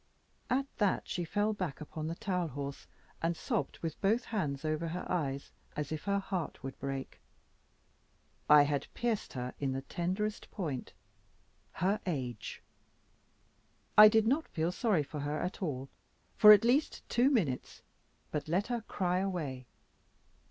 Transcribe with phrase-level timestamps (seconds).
[0.49, 2.87] At that, she fell back upon the towel horse,
[3.21, 7.19] and sobbed with both hands over her eyes, as if her heart would break.
[8.49, 10.93] I had pierced her in the tenderest point
[11.73, 12.63] her age.
[13.95, 15.87] I did not feel sorry for her at all
[16.35, 17.83] for at least two minutes,
[18.31, 19.67] but let her cry away.